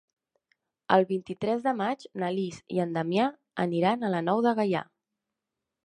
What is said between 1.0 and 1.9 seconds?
vint-i-tres de